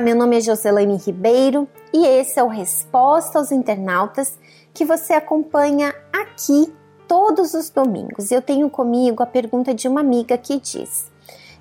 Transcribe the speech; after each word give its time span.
Meu 0.00 0.16
nome 0.16 0.38
é 0.38 0.40
Joselaine 0.40 0.96
Ribeiro 0.96 1.68
e 1.92 2.06
esse 2.06 2.40
é 2.40 2.42
o 2.42 2.48
Resposta 2.48 3.38
aos 3.38 3.52
Internautas 3.52 4.38
que 4.72 4.82
você 4.82 5.12
acompanha 5.12 5.94
aqui 6.10 6.72
todos 7.06 7.52
os 7.52 7.68
domingos. 7.68 8.30
Eu 8.30 8.40
tenho 8.40 8.70
comigo 8.70 9.22
a 9.22 9.26
pergunta 9.26 9.74
de 9.74 9.86
uma 9.86 10.00
amiga 10.00 10.38
que 10.38 10.58
diz: 10.58 11.10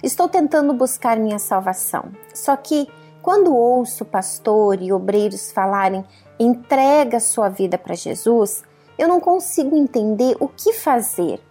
Estou 0.02 0.30
tentando 0.30 0.74
buscar 0.74 1.18
minha 1.18 1.38
salvação, 1.38 2.06
só 2.34 2.56
que 2.56 2.88
quando 3.22 3.54
ouço 3.54 4.06
pastor 4.06 4.82
e 4.82 4.94
obreiros 4.94 5.52
falarem 5.52 6.06
entrega 6.40 7.20
sua 7.20 7.50
vida 7.50 7.78
para 7.78 7.94
Jesus, 7.94 8.64
eu 8.98 9.10
não 9.10 9.20
consigo 9.20 9.76
entender 9.76 10.38
o 10.40 10.48
que 10.48 10.72
fazer. 10.72 11.42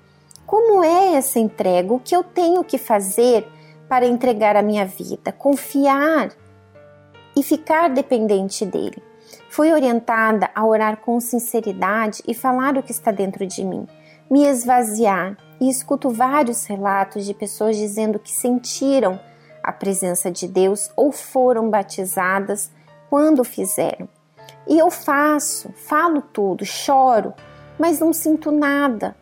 Como 0.46 0.82
é 0.82 1.16
essa 1.16 1.38
entrega? 1.38 1.92
O 1.92 2.00
que 2.00 2.16
eu 2.16 2.24
tenho 2.24 2.64
que 2.64 2.78
fazer 2.78 3.46
para 3.86 4.06
entregar 4.06 4.56
a 4.56 4.62
minha 4.62 4.86
vida, 4.86 5.30
confiar 5.30 6.30
e 7.38 7.42
ficar 7.44 7.88
dependente 7.88 8.66
dele? 8.66 9.00
Fui 9.48 9.72
orientada 9.72 10.50
a 10.52 10.66
orar 10.66 10.96
com 10.96 11.20
sinceridade 11.20 12.20
e 12.26 12.34
falar 12.34 12.76
o 12.76 12.82
que 12.82 12.90
está 12.90 13.12
dentro 13.12 13.46
de 13.46 13.62
mim, 13.62 13.86
me 14.28 14.44
esvaziar, 14.44 15.36
e 15.60 15.70
escuto 15.70 16.10
vários 16.10 16.66
relatos 16.66 17.24
de 17.24 17.32
pessoas 17.32 17.76
dizendo 17.76 18.18
que 18.18 18.32
sentiram 18.32 19.20
a 19.62 19.70
presença 19.70 20.32
de 20.32 20.48
Deus 20.48 20.90
ou 20.96 21.12
foram 21.12 21.70
batizadas 21.70 22.72
quando 23.08 23.44
fizeram. 23.44 24.08
E 24.66 24.76
eu 24.76 24.90
faço, 24.90 25.72
falo 25.86 26.20
tudo, 26.20 26.64
choro, 26.64 27.34
mas 27.78 28.00
não 28.00 28.12
sinto 28.12 28.50
nada. 28.50 29.16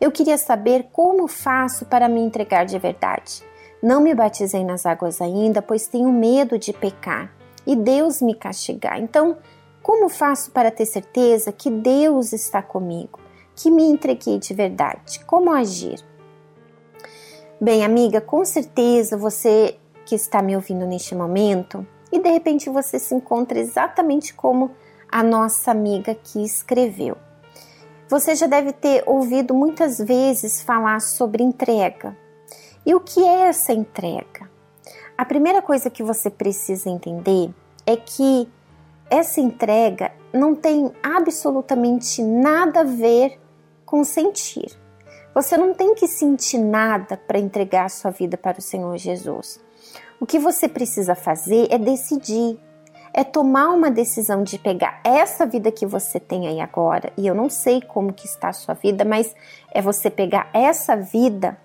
Eu 0.00 0.12
queria 0.12 0.38
saber 0.38 0.88
como 0.92 1.26
faço 1.26 1.84
para 1.84 2.08
me 2.08 2.20
entregar 2.20 2.64
de 2.64 2.78
verdade. 2.78 3.42
Não 3.82 4.00
me 4.00 4.14
batizei 4.14 4.64
nas 4.64 4.86
águas 4.86 5.20
ainda, 5.20 5.60
pois 5.60 5.88
tenho 5.88 6.12
medo 6.12 6.58
de 6.58 6.72
pecar 6.72 7.35
e 7.66 7.74
Deus 7.74 8.22
me 8.22 8.34
castigar. 8.34 9.00
Então, 9.00 9.36
como 9.82 10.08
faço 10.08 10.50
para 10.50 10.70
ter 10.70 10.86
certeza 10.86 11.52
que 11.52 11.70
Deus 11.70 12.32
está 12.32 12.62
comigo, 12.62 13.18
que 13.54 13.70
me 13.70 13.84
entreguei 13.84 14.38
de 14.38 14.52
verdade? 14.54 15.24
Como 15.24 15.52
agir? 15.52 16.04
Bem, 17.60 17.84
amiga, 17.84 18.20
com 18.20 18.44
certeza 18.44 19.16
você 19.16 19.78
que 20.04 20.14
está 20.14 20.42
me 20.42 20.54
ouvindo 20.54 20.86
neste 20.86 21.14
momento 21.14 21.86
e 22.12 22.18
de 22.18 22.30
repente 22.30 22.68
você 22.68 22.98
se 22.98 23.14
encontra 23.14 23.58
exatamente 23.58 24.34
como 24.34 24.70
a 25.10 25.22
nossa 25.22 25.70
amiga 25.70 26.14
que 26.14 26.44
escreveu. 26.44 27.16
Você 28.08 28.34
já 28.34 28.46
deve 28.46 28.72
ter 28.72 29.02
ouvido 29.06 29.54
muitas 29.54 29.98
vezes 29.98 30.60
falar 30.60 31.00
sobre 31.00 31.42
entrega. 31.42 32.16
E 32.84 32.94
o 32.94 33.00
que 33.00 33.24
é 33.24 33.48
essa 33.48 33.72
entrega? 33.72 34.45
A 35.18 35.24
primeira 35.24 35.62
coisa 35.62 35.88
que 35.88 36.02
você 36.02 36.28
precisa 36.28 36.90
entender 36.90 37.50
é 37.86 37.96
que 37.96 38.46
essa 39.08 39.40
entrega 39.40 40.12
não 40.30 40.54
tem 40.54 40.92
absolutamente 41.02 42.22
nada 42.22 42.80
a 42.80 42.84
ver 42.84 43.40
com 43.86 44.04
sentir. 44.04 44.70
Você 45.34 45.56
não 45.56 45.72
tem 45.72 45.94
que 45.94 46.06
sentir 46.06 46.58
nada 46.58 47.16
para 47.16 47.38
entregar 47.38 47.88
sua 47.88 48.10
vida 48.10 48.36
para 48.36 48.58
o 48.58 48.62
Senhor 48.62 48.94
Jesus. 48.98 49.58
O 50.20 50.26
que 50.26 50.38
você 50.38 50.68
precisa 50.68 51.14
fazer 51.14 51.68
é 51.70 51.78
decidir, 51.78 52.58
é 53.14 53.24
tomar 53.24 53.68
uma 53.70 53.90
decisão 53.90 54.42
de 54.42 54.58
pegar 54.58 55.00
essa 55.02 55.46
vida 55.46 55.72
que 55.72 55.86
você 55.86 56.20
tem 56.20 56.46
aí 56.46 56.60
agora, 56.60 57.10
e 57.16 57.26
eu 57.26 57.34
não 57.34 57.48
sei 57.48 57.80
como 57.80 58.12
que 58.12 58.26
está 58.26 58.48
a 58.48 58.52
sua 58.52 58.74
vida, 58.74 59.02
mas 59.02 59.34
é 59.72 59.80
você 59.80 60.10
pegar 60.10 60.50
essa 60.52 60.94
vida 60.94 61.56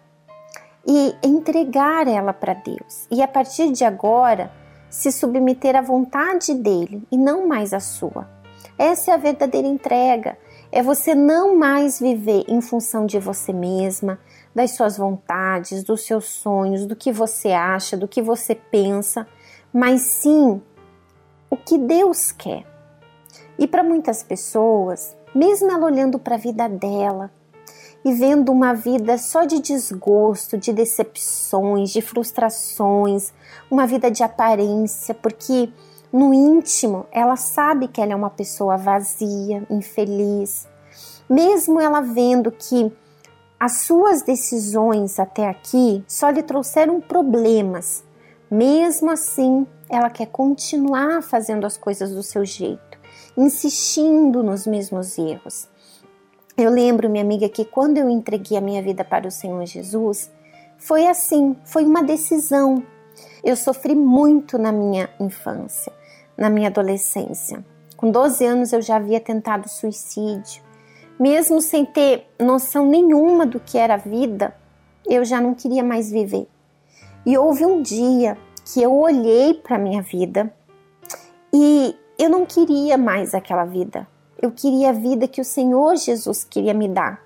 e 0.85 1.15
entregar 1.23 2.07
ela 2.07 2.33
para 2.33 2.53
Deus. 2.53 3.07
E 3.09 3.21
a 3.21 3.27
partir 3.27 3.71
de 3.71 3.83
agora, 3.83 4.51
se 4.89 5.11
submeter 5.11 5.75
à 5.75 5.81
vontade 5.81 6.53
dele 6.53 7.03
e 7.11 7.17
não 7.17 7.47
mais 7.47 7.73
à 7.73 7.79
sua. 7.79 8.27
Essa 8.77 9.11
é 9.11 9.13
a 9.13 9.17
verdadeira 9.17 9.67
entrega. 9.67 10.37
É 10.71 10.81
você 10.81 11.13
não 11.13 11.55
mais 11.55 11.99
viver 11.99 12.45
em 12.47 12.61
função 12.61 13.05
de 13.05 13.19
você 13.19 13.53
mesma, 13.53 14.19
das 14.55 14.71
suas 14.71 14.97
vontades, 14.97 15.83
dos 15.83 16.05
seus 16.05 16.25
sonhos, 16.25 16.85
do 16.85 16.95
que 16.95 17.11
você 17.11 17.51
acha, 17.51 17.95
do 17.95 18.07
que 18.07 18.21
você 18.21 18.55
pensa, 18.55 19.27
mas 19.71 20.01
sim 20.01 20.61
o 21.49 21.57
que 21.57 21.77
Deus 21.77 22.31
quer. 22.31 22.65
E 23.57 23.67
para 23.67 23.83
muitas 23.83 24.23
pessoas, 24.23 25.15
mesmo 25.35 25.71
ela 25.71 25.85
olhando 25.85 26.17
para 26.17 26.35
a 26.35 26.39
vida 26.39 26.67
dela, 26.67 27.31
e 28.03 28.13
vendo 28.13 28.51
uma 28.51 28.73
vida 28.73 29.17
só 29.17 29.45
de 29.45 29.59
desgosto, 29.59 30.57
de 30.57 30.73
decepções, 30.73 31.91
de 31.91 32.01
frustrações, 32.01 33.31
uma 33.69 33.85
vida 33.85 34.09
de 34.09 34.23
aparência, 34.23 35.13
porque 35.13 35.71
no 36.11 36.33
íntimo 36.33 37.05
ela 37.11 37.35
sabe 37.35 37.87
que 37.87 38.01
ela 38.01 38.13
é 38.13 38.15
uma 38.15 38.29
pessoa 38.29 38.75
vazia, 38.75 39.65
infeliz. 39.69 40.67
Mesmo 41.29 41.79
ela 41.79 42.01
vendo 42.01 42.51
que 42.51 42.91
as 43.59 43.81
suas 43.81 44.23
decisões 44.23 45.19
até 45.19 45.47
aqui 45.47 46.03
só 46.07 46.29
lhe 46.29 46.41
trouxeram 46.41 46.99
problemas, 46.99 48.03
mesmo 48.49 49.11
assim 49.11 49.65
ela 49.87 50.09
quer 50.09 50.25
continuar 50.27 51.21
fazendo 51.21 51.65
as 51.65 51.77
coisas 51.77 52.11
do 52.11 52.23
seu 52.23 52.43
jeito, 52.43 52.97
insistindo 53.37 54.41
nos 54.41 54.65
mesmos 54.65 55.17
erros. 55.17 55.70
Eu 56.61 56.69
lembro, 56.69 57.09
minha 57.09 57.23
amiga, 57.23 57.49
que 57.49 57.65
quando 57.65 57.97
eu 57.97 58.07
entreguei 58.07 58.55
a 58.55 58.61
minha 58.61 58.83
vida 58.83 59.03
para 59.03 59.27
o 59.27 59.31
Senhor 59.31 59.65
Jesus, 59.65 60.29
foi 60.77 61.07
assim, 61.07 61.55
foi 61.65 61.83
uma 61.83 62.03
decisão. 62.03 62.83
Eu 63.43 63.55
sofri 63.55 63.95
muito 63.95 64.59
na 64.59 64.71
minha 64.71 65.09
infância, 65.19 65.91
na 66.37 66.51
minha 66.51 66.67
adolescência. 66.67 67.65
Com 67.97 68.11
12 68.11 68.45
anos 68.45 68.73
eu 68.73 68.79
já 68.79 68.97
havia 68.97 69.19
tentado 69.19 69.67
suicídio. 69.67 70.61
Mesmo 71.19 71.59
sem 71.61 71.83
ter 71.83 72.27
noção 72.39 72.85
nenhuma 72.85 73.43
do 73.43 73.59
que 73.59 73.79
era 73.79 73.95
a 73.95 73.97
vida, 73.97 74.55
eu 75.09 75.25
já 75.25 75.41
não 75.41 75.55
queria 75.55 75.83
mais 75.83 76.11
viver. 76.11 76.47
E 77.25 77.35
houve 77.39 77.65
um 77.65 77.81
dia 77.81 78.37
que 78.71 78.83
eu 78.83 78.93
olhei 78.93 79.55
para 79.55 79.77
a 79.77 79.79
minha 79.79 80.03
vida 80.03 80.53
e 81.51 81.95
eu 82.19 82.29
não 82.29 82.45
queria 82.45 82.99
mais 82.99 83.33
aquela 83.33 83.65
vida. 83.65 84.07
Eu 84.41 84.51
queria 84.51 84.89
a 84.89 84.93
vida 84.93 85.27
que 85.27 85.39
o 85.39 85.45
Senhor 85.45 85.95
Jesus 85.95 86.43
queria 86.43 86.73
me 86.73 86.87
dar. 86.87 87.21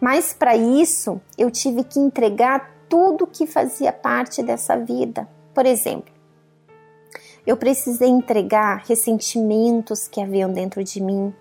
Mas 0.00 0.32
para 0.32 0.56
isso, 0.56 1.20
eu 1.38 1.50
tive 1.50 1.84
que 1.84 1.98
entregar 1.98 2.74
tudo 2.88 3.26
que 3.26 3.46
fazia 3.46 3.92
parte 3.92 4.42
dessa 4.42 4.76
vida. 4.76 5.28
Por 5.54 5.64
exemplo, 5.64 6.12
eu 7.46 7.56
precisei 7.56 8.08
entregar 8.08 8.82
ressentimentos 8.86 10.08
que 10.08 10.20
haviam 10.20 10.52
dentro 10.52 10.82
de 10.82 11.00
mim. 11.00 11.32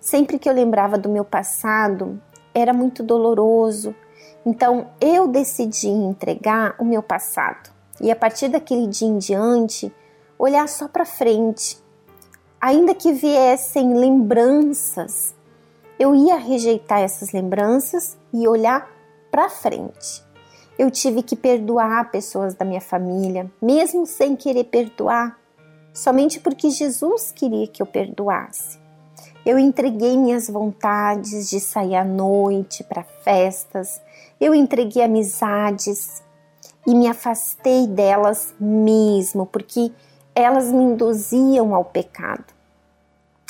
Sempre 0.00 0.38
que 0.38 0.48
eu 0.48 0.52
lembrava 0.52 0.98
do 0.98 1.08
meu 1.08 1.24
passado, 1.24 2.20
era 2.52 2.72
muito 2.72 3.02
doloroso. 3.02 3.94
Então, 4.44 4.90
eu 5.00 5.28
decidi 5.28 5.88
entregar 5.88 6.74
o 6.78 6.84
meu 6.84 7.02
passado. 7.02 7.70
E 8.00 8.10
a 8.10 8.16
partir 8.16 8.48
daquele 8.48 8.88
dia 8.88 9.06
em 9.06 9.18
diante, 9.18 9.94
olhar 10.36 10.68
só 10.68 10.88
para 10.88 11.04
frente 11.04 11.81
ainda 12.62 12.94
que 12.94 13.12
viessem 13.12 13.92
lembranças, 13.92 15.34
eu 15.98 16.14
ia 16.14 16.36
rejeitar 16.36 17.00
essas 17.00 17.32
lembranças 17.32 18.16
e 18.32 18.46
olhar 18.46 18.88
para 19.32 19.50
frente. 19.50 20.22
Eu 20.78 20.88
tive 20.88 21.24
que 21.24 21.34
perdoar 21.34 22.12
pessoas 22.12 22.54
da 22.54 22.64
minha 22.64 22.80
família, 22.80 23.50
mesmo 23.60 24.06
sem 24.06 24.36
querer 24.36 24.64
perdoar, 24.64 25.36
somente 25.92 26.38
porque 26.38 26.70
Jesus 26.70 27.32
queria 27.32 27.66
que 27.66 27.82
eu 27.82 27.86
perdoasse. 27.86 28.78
Eu 29.44 29.58
entreguei 29.58 30.16
minhas 30.16 30.48
vontades 30.48 31.50
de 31.50 31.58
sair 31.58 31.96
à 31.96 32.04
noite 32.04 32.84
para 32.84 33.02
festas, 33.02 34.00
eu 34.40 34.54
entreguei 34.54 35.02
amizades 35.02 36.22
e 36.86 36.94
me 36.94 37.08
afastei 37.08 37.88
delas 37.88 38.54
mesmo, 38.60 39.46
porque 39.46 39.90
elas 40.34 40.70
me 40.72 40.82
induziam 40.82 41.74
ao 41.74 41.84
pecado. 41.84 42.44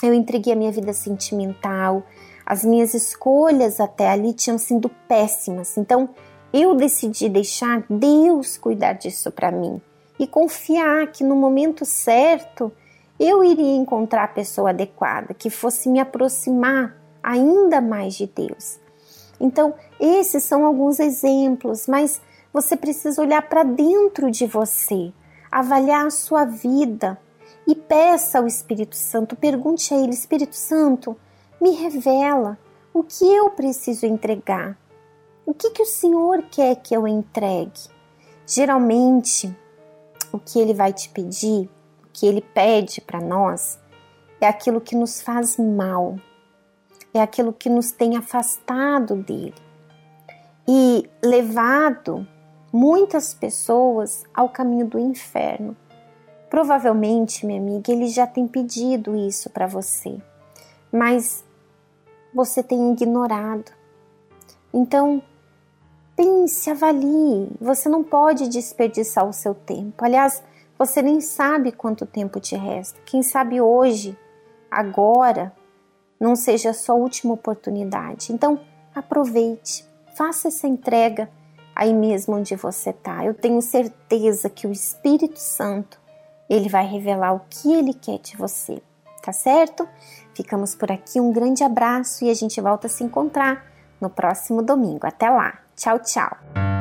Eu 0.02 0.12
entreguei 0.12 0.52
a 0.52 0.56
minha 0.56 0.73
vida 0.73 0.93
sentimental, 0.93 2.02
as 2.44 2.64
minhas 2.64 2.93
escolhas 2.93 3.81
até 3.81 4.08
ali 4.08 4.32
tinham 4.32 4.58
sido 4.58 4.88
péssimas. 5.08 5.76
Então, 5.76 6.08
eu 6.52 6.75
decidi 6.75 7.29
deixar 7.29 7.84
Deus 7.88 8.58
cuidar 8.58 8.94
disso 8.94 9.31
para 9.31 9.50
mim 9.50 9.81
e 10.19 10.26
confiar 10.26 11.06
que 11.06 11.25
no 11.25 11.34
momento 11.34 11.84
certo 11.84 12.70
eu 13.19 13.43
iria 13.44 13.76
encontrar 13.76 14.25
a 14.25 14.29
pessoa 14.29 14.70
adequada 14.70 15.32
que 15.32 15.49
fosse 15.49 15.88
me 15.88 16.00
aproximar 16.00 16.96
ainda 17.23 17.81
mais 17.81 18.14
de 18.14 18.26
Deus. 18.26 18.79
Então, 19.40 19.75
esses 19.99 20.43
são 20.43 20.67
alguns 20.67 20.99
exemplos, 20.99 21.87
mas 21.87 22.20
você 22.52 22.76
precisa 22.76 23.23
olhar 23.23 23.43
para 23.43 23.62
dentro 23.62 24.31
de 24.31 24.46
você 24.46 25.12
avaliar 25.52 26.06
a 26.06 26.10
sua 26.10 26.46
vida 26.46 27.20
e 27.66 27.75
peça 27.75 28.38
ao 28.38 28.46
Espírito 28.46 28.96
Santo, 28.96 29.37
pergunte 29.37 29.93
a 29.93 29.99
ele: 29.99 30.14
Espírito 30.14 30.56
Santo, 30.56 31.14
me 31.60 31.72
revela 31.72 32.58
o 32.94 33.04
que 33.04 33.25
eu 33.25 33.50
preciso 33.50 34.06
entregar. 34.06 34.78
O 35.44 35.52
que, 35.52 35.70
que 35.70 35.82
o 35.82 35.87
Senhor 35.87 36.44
quer 36.50 36.76
que 36.76 36.94
eu 36.94 37.06
entregue? 37.06 37.90
Geralmente, 38.46 39.54
o 40.32 40.38
que 40.38 40.58
ele 40.58 40.72
vai 40.72 40.93
te 40.93 41.08
pedir, 41.08 41.69
que 42.12 42.26
ele 42.26 42.40
pede 42.40 43.00
para 43.00 43.20
nós 43.20 43.78
é 44.40 44.46
aquilo 44.46 44.81
que 44.81 44.96
nos 44.96 45.20
faz 45.20 45.56
mal, 45.56 46.16
é 47.12 47.20
aquilo 47.20 47.52
que 47.52 47.69
nos 47.69 47.93
tem 47.93 48.16
afastado 48.16 49.16
dele 49.16 49.55
e 50.66 51.08
levado 51.22 52.26
muitas 52.72 53.34
pessoas 53.34 54.24
ao 54.32 54.48
caminho 54.48 54.86
do 54.86 54.98
inferno. 54.98 55.76
Provavelmente, 56.48 57.44
minha 57.44 57.60
amiga, 57.60 57.92
ele 57.92 58.06
já 58.06 58.26
tem 58.26 58.48
pedido 58.48 59.14
isso 59.14 59.50
para 59.50 59.66
você, 59.66 60.19
mas 60.90 61.44
você 62.34 62.62
tem 62.62 62.92
ignorado. 62.92 63.70
Então, 64.72 65.22
pense, 66.16 66.70
avalie. 66.70 67.50
Você 67.60 67.88
não 67.88 68.02
pode 68.02 68.48
desperdiçar 68.48 69.28
o 69.28 69.32
seu 69.32 69.54
tempo. 69.54 70.04
Aliás, 70.04 70.42
você 70.78 71.02
nem 71.02 71.20
sabe 71.20 71.72
quanto 71.72 72.06
tempo 72.06 72.40
te 72.40 72.56
resta. 72.56 72.98
Quem 73.04 73.22
sabe 73.22 73.60
hoje, 73.60 74.16
agora, 74.70 75.54
não 76.19 76.34
seja 76.36 76.70
a 76.70 76.74
sua 76.74 76.94
última 76.94 77.34
oportunidade. 77.34 78.32
Então, 78.32 78.60
aproveite, 78.94 79.86
faça 80.16 80.48
essa 80.48 80.66
entrega 80.66 81.28
aí 81.82 81.93
mesmo 81.93 82.37
onde 82.37 82.55
você 82.55 82.90
está. 82.90 83.25
Eu 83.25 83.34
tenho 83.34 83.61
certeza 83.61 84.49
que 84.49 84.67
o 84.67 84.73
Espírito 84.73 85.38
Santo, 85.38 85.99
ele 86.49 86.69
vai 86.69 86.87
revelar 86.87 87.34
o 87.34 87.43
que 87.50 87.73
ele 87.73 87.93
quer 87.93 88.19
de 88.19 88.37
você. 88.37 88.81
Tá 89.20 89.32
certo? 89.32 89.88
Ficamos 90.34 90.75
por 90.75 90.90
aqui. 90.90 91.20
Um 91.20 91.32
grande 91.32 91.62
abraço 91.62 92.25
e 92.25 92.31
a 92.31 92.34
gente 92.34 92.61
volta 92.61 92.87
a 92.87 92.90
se 92.90 93.05
encontrar 93.05 93.67
no 94.00 94.08
próximo 94.08 94.62
domingo. 94.62 95.06
Até 95.06 95.29
lá. 95.29 95.58
Tchau, 95.76 95.99
tchau. 95.99 96.71